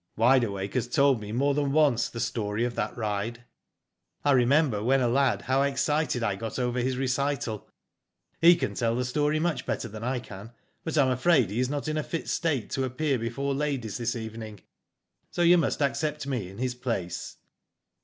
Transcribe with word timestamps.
"Wide 0.15 0.43
Awake 0.43 0.73
has 0.73 0.87
told 0.87 1.21
me 1.21 1.31
more 1.31 1.53
than 1.53 1.71
once 1.73 2.09
the 2.09 2.19
story 2.19 2.63
of 2.65 2.73
that 2.73 2.97
ride. 2.97 3.45
*'I 4.25 4.31
remember 4.31 4.83
when 4.83 4.99
a 4.99 5.07
lad, 5.07 5.43
how 5.43 5.61
excited 5.61 6.23
I 6.23 6.33
got 6.35 6.57
over 6.57 6.79
his 6.79 6.97
recital. 6.97 7.69
He 8.41 8.55
can 8.55 8.73
tell 8.73 8.95
the 8.95 9.05
story 9.05 9.39
much 9.39 9.67
better 9.67 9.87
than 9.87 10.03
I 10.03 10.17
can, 10.17 10.53
but 10.83 10.95
Tm 10.95 11.11
afraid 11.11 11.51
he 11.51 11.59
is 11.59 11.69
not 11.69 11.87
in 11.87 11.97
a 11.99 12.03
fit 12.03 12.29
state 12.29 12.71
to 12.71 12.83
appear 12.83 13.19
before 13.19 13.53
ladies 13.53 13.99
this 13.99 14.15
evening, 14.15 14.61
so 15.29 15.43
you 15.43 15.59
must 15.59 15.83
accept 15.83 16.25
me 16.25 16.49
in 16.49 16.57
his 16.57 16.73
place. 16.73 17.37